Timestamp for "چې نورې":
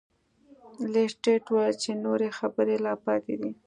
1.83-2.29